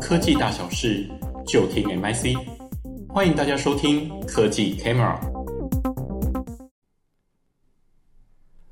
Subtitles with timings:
[0.00, 1.08] 科技大小事，
[1.46, 2.36] 就听 MIC。
[3.08, 5.16] 欢迎大家收听科技 Camera。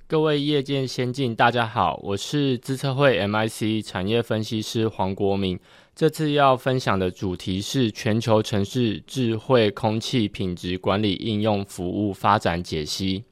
[0.08, 5.60] 各位业界先进，大家好，我是资策会 MIC 产业分析师黄国明。
[5.94, 13.22] 这次要分享的主题是全球城市智慧空气品质管理应用服务发展解析。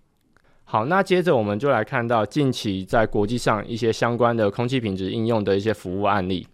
[0.62, 6.46] 好，那接着我们就来看到近期在国际上一些相关的空气品质应用的一些服务案例。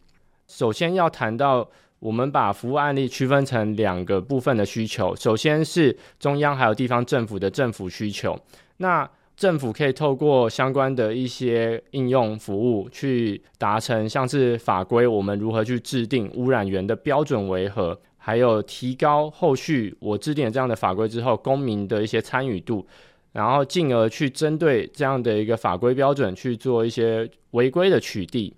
[0.46, 1.68] 首先要谈到，
[1.98, 5.14] 我们把服务案例区分成两个部分的需求。
[5.16, 8.38] 首先是中央还有地方政府的政府需求。
[8.76, 22.86] 那政府可以透过相关的一些应用服务去达成，像是法规，我们如何去制定污染源的标准为何，还有提高后续我制定了这样的法规之后，公民的一些参与度。
[23.32, 28.52] 然后进而去针对这样的一个法规标准去做一些违规的取缔。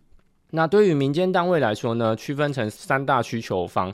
[0.50, 3.92] 那对于民间单位来说呢，区分成三大需求方。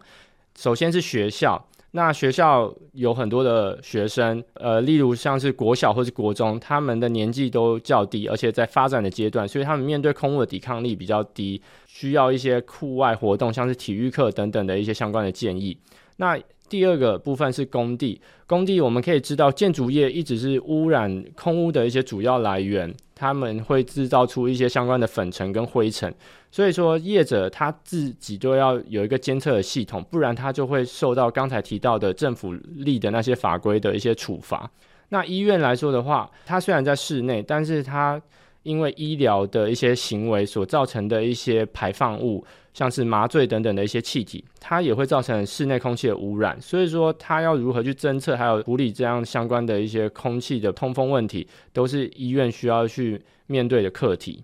[0.56, 15.76] 首先是学校，那学校有很多的学生，呃，例如像是国小或是国中，他们的年纪都较低，而且在发展的阶段，所以他们面对空污的抵抗力比较低，需要一些户外活动，像是体育课等等的一些相关的建议。
[16.16, 16.38] 那
[16.72, 26.10] 第二个部分是工地，工地我们可以知道，建筑业一直是污染空污的一些主要来源，他们会制造出一些相关的粉尘跟灰尘，
[26.50, 34.70] 所以说业者他自己都要有一个监测的系统，不然他就会受到刚才提到的政府立的那些法规的一些处罚。
[35.10, 38.18] 那医院来说的话，它虽然在室内，但是它
[38.62, 42.44] 因为医疗的一些行为所造成的一些排放物。
[42.74, 46.58] 像是麻醉等等的一些气体，它也会造成室内空气的污染。
[46.58, 54.42] 所以说，它要如何去侦测，还有处理这样相关的一些空气的通风问题，都是医院需要去面对的课题。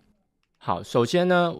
[0.58, 1.54] 好，首先呢，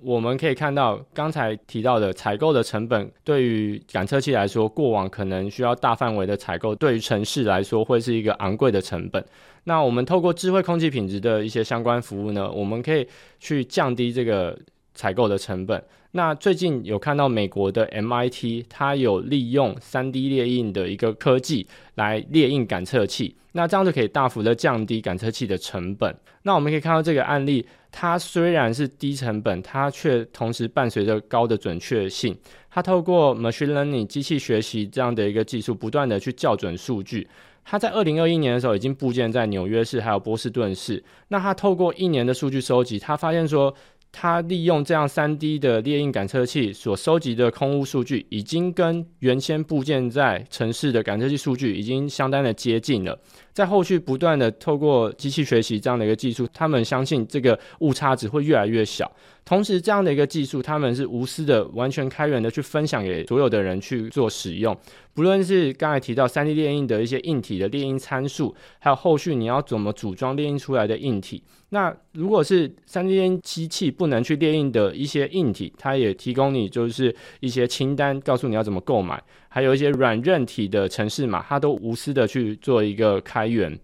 [0.00, 9.24] 我们可以看到刚才提到的采购的成本，对于感测器来说，过往可能需要大范围的采购，对于城市来说会是一个昂贵的成本。
[9.64, 14.58] 那我们透过智慧空气品质的一些相关服务呢，我们可以去降低这个。
[14.94, 15.82] 采购的成本。
[16.12, 21.66] 那最近有看到美国的 MIT，它有利用 3D 列印的一个科技
[21.96, 26.14] 来列印感测器，那这样就可以大幅的降低感测器的成本。
[26.42, 32.36] 那我们可以看到这个案例，它虽然是低成本，它却同时伴随着高的准确性。
[32.70, 37.26] 它透过 Machine Learning 机器学习这样的一个技术，不断的去校准数据。
[37.64, 41.02] 它在二零二一年的时候已经布建在纽约市还有波士顿市。
[41.28, 43.74] 那它透过一年的数据收集，它发现说。
[44.16, 53.18] 它利用这样三 D 的猎鹰感测器所收集的空屋数据，已经跟原先部件在城市的感测器数据已经相当的接近了。
[53.52, 59.10] 在后续不断的透过机器学习这样的一个技术，他们相信这个误差值会越来越小。
[59.44, 64.74] 同时，这样的一个技术，他们是无私的、完全开源的去分享给所有的人去做使用。
[65.12, 71.44] 不论是刚才提到 3D 列印的一些硬体的列印参数，还有后续你要怎么组装列印出来的硬体。
[71.68, 79.22] 那如果是 3D 列印机器不能去列印的一些硬体，它也提供你就是一些清单，告诉你要怎么购买。
[79.48, 83.78] 还有一些软韧体的程式码，它都无私的去做一个开源，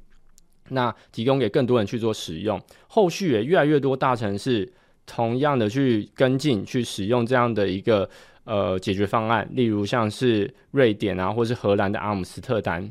[0.70, 2.58] 那提供给更多人去做使用。
[2.88, 4.72] 后续也越来越多大城市。
[5.10, 8.08] 同样的去跟进去使用这样的一个
[8.44, 12.88] 呃解决方案，例如像是瑞典啊，或是荷兰的阿姆斯特丹。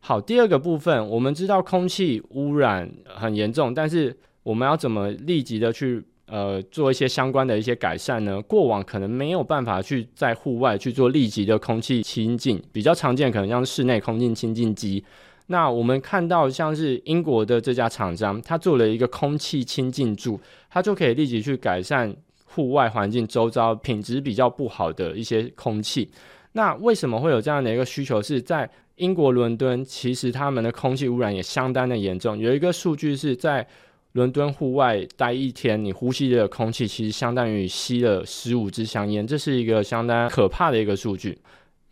[0.00, 8.42] 好，第二个部分，我们知道空气污染很严重，但是我们要怎么立即的去呃做一些相关的一些改善呢？
[8.42, 15.04] 过往可能没有办法去在户外去做立即的空气清净，比较常见可能像室内空气清净机。
[15.46, 22.14] 那我们看到像是英国的这家厂商，他做了一个空气清净柱，它就可以立即去改善
[22.44, 26.10] 户外环境周遭品质比较不好的一些空气。
[26.52, 28.22] 那为什么会有这样的一个需求？
[28.22, 32.38] 是在英国伦敦，其实他们的空气污染也相当的严重。
[32.38, 33.66] 有一个数据是在
[34.12, 41.38] 伦敦户外待一天，你呼吸的空气其实相当于吸了十五支香烟，这是一个相当可怕的一个数据。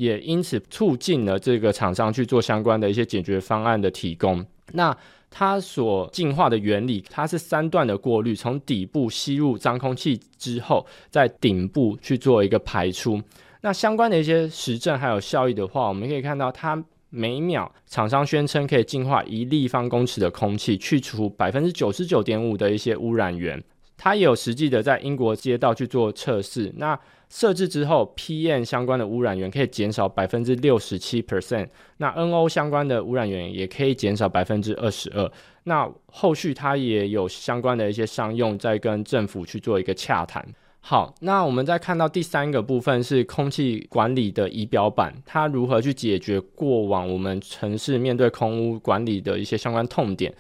[0.00, 4.43] 也因此促进了这个厂商去做相关的一些解决方案的提供。
[4.73, 4.97] 那
[5.29, 13.20] 它所净化的原理，它是三段的过滤，从底部吸入脏空气之后，在顶部去做一个排出。
[13.61, 23.62] 那相关的一些实证还有效益的话，我们可以看到，它每秒厂商宣称可以净化一立方公尺的空气，去除百分之九十九点五的一些污染源。
[23.99, 26.73] 它也有实际的在英国街道去做测试。
[26.79, 26.99] 那
[27.31, 31.69] 设置之后，PM 相关的污染源可以减少百分之六十七 percent，
[31.99, 35.31] 那 NO 相关的污染源也可以减少百分之二十二。
[35.62, 40.44] 那后续它也有相关的一些商用在跟政府去做一个洽谈。
[40.81, 50.35] 好，那我们再看到第三个部分是空气管理的仪表板，它如何去解决过往我们城市面对空污管理的一些相关痛点？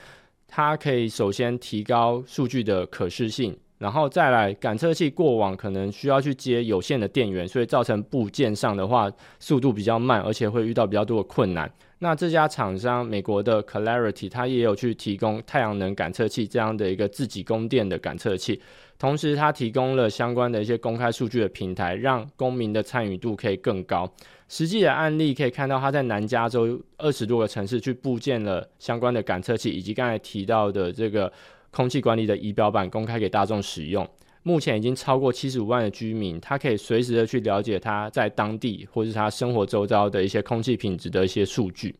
[0.48, 3.56] 它可以首先提高数据的可视性。
[3.80, 11.68] 然后再来，感测器过往可能需要去接有线的电源，所以造成部件上的话速度比较慢，而且会遇到比较多的困难。
[12.00, 18.60] 那这家厂商美国的 Clarity，它也有去提供太阳能感测器这样的一个自己供电的感测器，
[18.98, 24.06] 同时它提供了相关的一些公开数据的平台，让公民的参与度可以更高。
[24.46, 31.32] 实际的案例可以看到，它在南加州二十多个城市去布建了相关的感测器，以及刚才提到的这个。
[31.70, 34.08] 空气管理的仪表板公开给大众使用，
[34.42, 41.94] 目前已经超过七十五万的居民，他可以随时的去了解他在当地或是他生活周遭的一些空气品质的一些数据。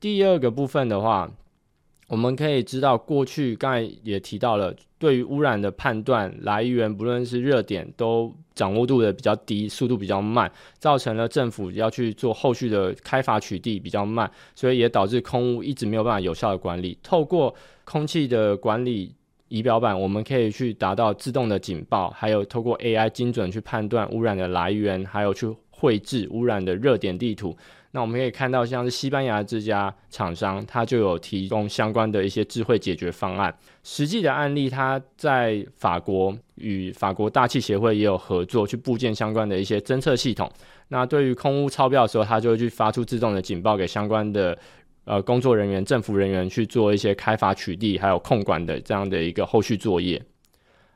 [0.00, 1.32] 第二个部分的话，
[2.06, 16.96] 我们可以知道，过去刚才也提到了，对于污染的判断来源，不论是热点，都掌握度的比较低，速度比较慢，造成了政府要去做后续的开发取缔比较慢，所以也导致空污一直没有办法有效的管理。
[17.02, 17.54] 透过
[17.84, 19.14] 空气的管理
[19.48, 27.56] 仪表板，我们可以去达到自动的警报，还有透过 AI 精准去判断污染的来源，还有去绘制污染的热点地图。
[27.94, 33.56] 那我们可以看到，像是西班牙这家厂商，它就有提供相关的一些智慧解决方案。
[33.84, 40.50] 实际的案例，它在法国与法国大气协会也有合作，去布建相关的一些侦测系统。
[40.88, 44.58] 那对于空污超标的时候，它就会去发出自动的警报给相关的
[45.04, 50.20] 呃工作人员、政府人员去做一些开罚取缔，还有控管的这样的一个后续作业。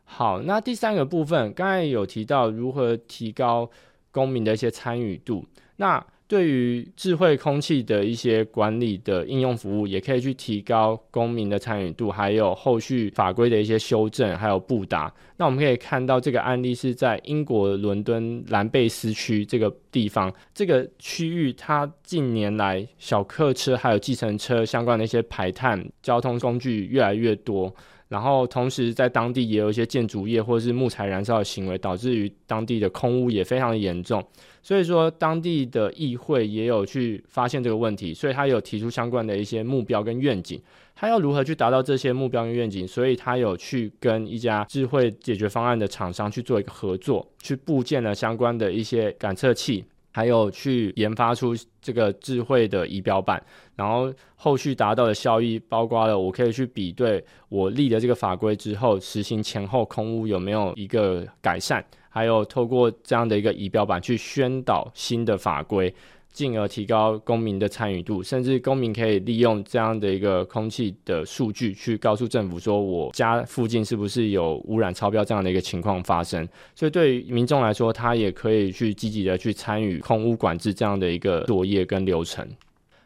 [0.03, 3.71] 好，那第三个部分，刚才有提到如何提高
[4.11, 5.47] 公民的一些参与度。
[5.77, 15.11] 那对于智慧空气的一些管理的应用服务，也可以去提高公民的参与度，还有后续法规的一些修正，还有布达。
[15.39, 27.75] 那我们可以看到，这个案例是在英国伦敦兰贝斯区这个地方，这个区域它近年来小客车还有计程车相关的一些排碳交通工具越来越多。
[28.09, 34.25] 然后，同时在当地也有一些建筑业或者是木材燃烧的行为，导致于当地的空污也非常的严重。
[34.63, 40.61] 所以说，当地的议会也有去发现这个问题，所以他有提出相关的一些目标跟愿景。
[40.97, 42.89] 他要如何去达到这些目标跟愿景？
[42.89, 49.85] 所以他有去跟一家智慧解决方案的厂商去做一个合作，去布建了相关的一些感测器。
[50.11, 53.43] 还有去研发出这个智慧的仪表板，
[53.77, 65.95] 然后后续达到的效益，包括了我可以去比对我立的这个法规之后，实行前后空屋有没有一个改善，还有透过这样的一个仪表板去宣导新的法规。
[66.39, 76.49] 进而提高公民的参与度，甚至公民可以利用这样的一个空气的数据去告诉政府说，我家附近是不是有污染超标这样的一个情况发生。
[76.77, 82.49] 所以对于民众来说，他也可以去积极的去参与空污管制这样的一个作业跟流程。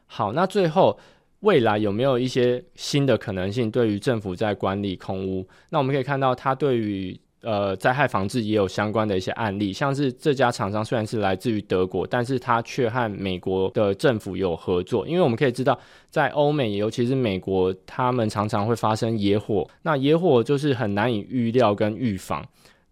[0.05, 0.99] 好，那最后
[1.41, 3.71] 未来有没有一些新的可能性？
[3.71, 15.07] 对于政府在管理空污，那我们可以看到，它对于呃，灾害防治也有相关的一些案例，像是这家厂商虽然是来自于德国，但是它却和美国的政府有合作。
[15.09, 15.77] 因为我们可以知道，
[16.09, 19.69] 在欧美，尤其是美国，他们常常会发生野火。
[19.83, 22.47] 那野火就是很难以预料跟预防，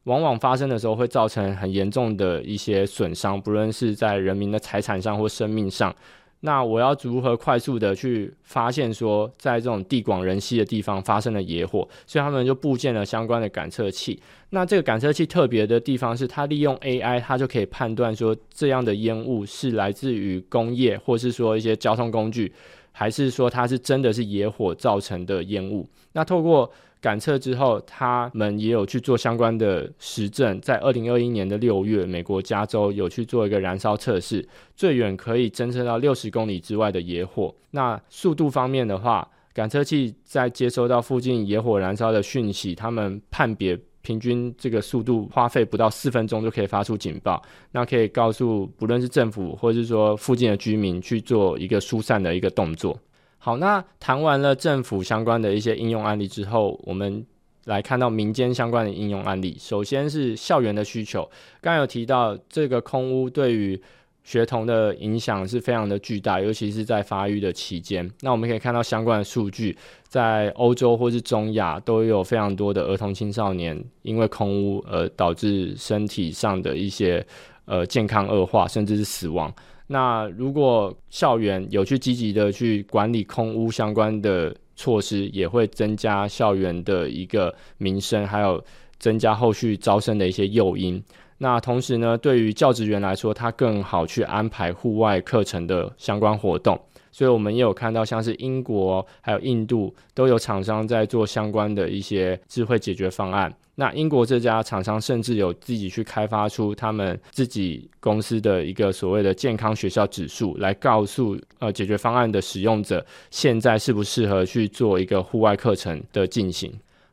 [0.04, 5.94] 往往发生的时候会造成很严重的一些损伤，不论是在人民的财产上或生命上。
[6.42, 14.18] 那我要如何快速的去发现说，在这种地广人稀的地方发生了野火，所以他们就布建了相关的感测器。
[14.48, 22.50] 那这个感测器特别的地方是，它利用 AI，它就可以判断说，这样的烟雾是来自于工业，或是说一些交通工具，
[22.90, 25.86] 还是说它是真的是野火造成的烟雾。
[26.12, 26.70] 那透过
[27.00, 30.60] 感测之后，他们也有去做相关的实证。
[30.60, 37.54] 在二零二一年的六月，美国加州有去做一个燃烧测试，最远可以侦测到六十公里之外的野火。
[37.70, 47.42] 那速度方面的话，感测器在接收到附近野火燃烧的讯息，他们判别平均这个速度花费不到四分钟就可以发出警报，
[47.72, 52.98] 那可以告诉不论是政府或是说附近的居民去做一个疏散的一个动作。
[53.42, 57.24] 好，那谈完了政府相关的一些应用案例之后，我们
[57.64, 59.56] 来看到民间相关的应用案例。
[59.58, 61.22] 首先是校园的需求，
[61.62, 63.80] 刚刚有提到这个空屋对于
[64.22, 68.06] 学童的影响是非常的巨大，尤其是在发育的期间。
[68.20, 69.74] 那我们可以看到相关的数据，
[70.06, 77.26] 在欧洲或是中亚都有非常多的儿童青少年因为空屋而导致身体上的一些
[77.64, 79.50] 呃健康恶化，甚至是死亡。
[79.92, 88.62] 那如果校园有去积极的去管理空屋相关的措施，也会增加校园的一个名声，还有
[89.00, 91.02] 增加后续招生的一些诱因。
[91.42, 96.78] 那同时呢，对于教职员来说，他更好去安排户外课程的相关活动。
[97.10, 103.50] 所以，我们也有看到，像是英国还有印度都有厂商在做相关的一些智慧解决方案。
[103.74, 116.70] 那英国这家厂商甚至有自己去开发出他们自己公司的一个所谓的健康学校指数，来告诉呃解决方案的使用者，现在适不适合去做一个户外课程的进行。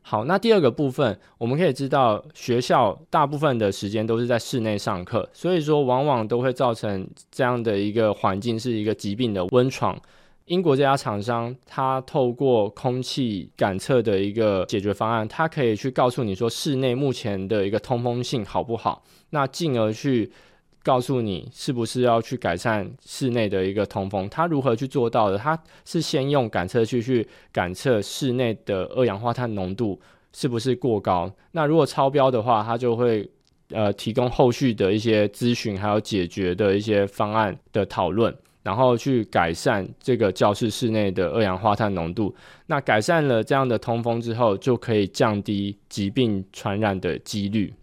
[0.09, 9.99] 好，那第二个部分，我们可以知道，学校大部分的时间都是在室内上课，所以说往往都会造成这样的一个环境是一个疾病的温床。
[10.45, 20.31] 英国这家厂商，它透过空气感测的一个解决方案，它可以去告诉你说室内目前的一个通风性好不好，那进而去。
[20.88, 24.29] 告诉你是不是要去改善室内的一个通风？
[24.29, 25.38] 它如何去做到的？
[25.38, 30.00] 它是先用感测器去感测室内的二氧化碳浓度
[30.32, 31.29] 是不是过高？
[31.51, 33.29] 那如果超标的话，它就会
[33.72, 42.34] 呃提供后续的一些咨询，还有解决的一些方案的讨论，然后去改善这个教室室内的二氧化碳浓度。
[42.67, 47.74] 那改善了这样的通风之后，就可以降低疾病传染的几率。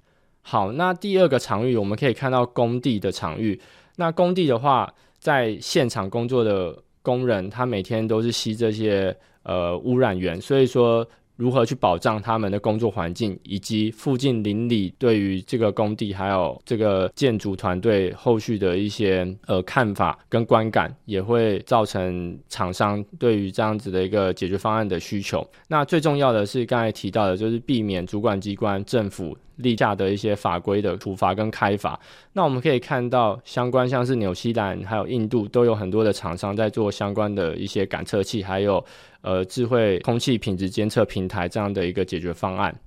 [0.46, 3.58] 好，那第二个场域，我们可以看到工地的场域。
[3.96, 11.04] 那工地的话，在现场工作的工人，他每天都是吸这些呃污染源，所以说。
[11.36, 25.44] 如何去保障他们的工作环境，以及附近邻里对于这个工地还有这个建筑团队后续的一些呃看法跟观感，也会造成厂商对于这样子的一个解决方案的需求。
[25.66, 31.98] 那最重要的是刚才提到的，就是避免主管机关政府立下的一些法规的处罚跟开罚。
[32.32, 38.84] 那我们可以看到，相关像是纽西兰还有印度都有很多的厂商在做相关的一些感测器，还有。
[39.26, 42.78] 呃，智慧空气品质监测平台这样的一个解决方案。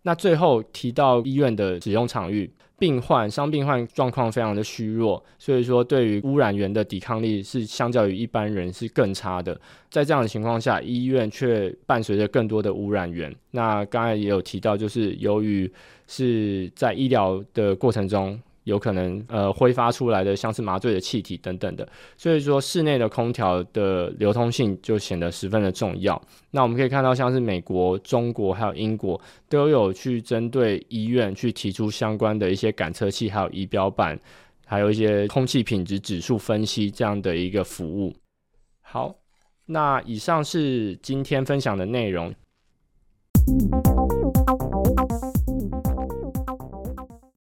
[0.00, 9.60] 那最后提到医院的使用场域，病患、伤病患状况非常的虚弱，所以说对于污染源的抵抗力是相较于一般人是更差的。
[9.90, 13.30] 在这样的情况下，医院却伴随着更多的污染源。
[13.50, 15.70] 那刚才也有提到，就是由于
[16.06, 18.40] 是在医疗的过程中。
[18.66, 26.20] 有可能呃挥发出来的像是麻醉的气体等等的，所以说室内的空调的流通性就显得十分的重要。
[26.50, 34.18] 那我们可以看到，像是美国、中国还有英国都有去针对医院去提出相关的一些感测器，还有仪表板，
[34.64, 38.12] 还有一些空气品质指数分析这样的一个服务。
[38.80, 39.14] 好，
[39.66, 42.34] 那以上是今天分享的内容。